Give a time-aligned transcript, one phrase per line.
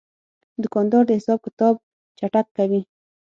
[0.63, 1.73] دوکاندار د حساب کتاب
[2.17, 2.81] چټک کوي.